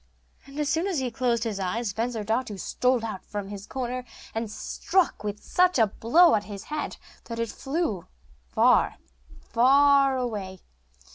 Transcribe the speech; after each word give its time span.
And 0.47 0.59
as 0.59 0.67
soon 0.67 0.87
as 0.87 0.97
he 0.97 1.11
closed 1.11 1.43
his 1.43 1.59
eyes, 1.59 1.93
Bensurdatu 1.93 2.57
stole 2.59 3.05
out 3.05 3.23
from 3.23 3.49
his 3.49 3.67
corner, 3.67 4.03
and 4.33 4.49
struck 4.49 5.21
such 5.37 5.77
a 5.77 5.85
blow 5.85 6.33
at 6.33 6.45
his 6.45 6.63
head 6.63 6.97
that 7.25 7.37
it 7.37 7.49
flew 7.51 8.07
far, 8.49 8.95
far 9.51 10.17
away. 10.17 10.61